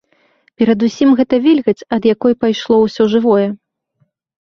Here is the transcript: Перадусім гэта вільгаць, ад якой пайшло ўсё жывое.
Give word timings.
Перадусім 0.61 1.09
гэта 1.19 1.35
вільгаць, 1.45 1.85
ад 1.99 2.09
якой 2.15 2.33
пайшло 2.47 2.83
ўсё 2.89 3.11
жывое. 3.15 3.47